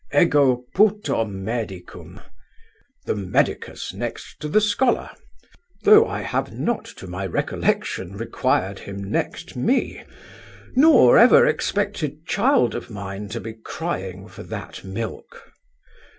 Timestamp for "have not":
6.21-6.85